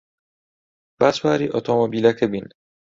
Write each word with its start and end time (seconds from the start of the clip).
با 0.99 1.07
سواری 1.17 1.51
ئۆتۆمۆبیلەکە 1.53 2.25
بین. 2.31 2.47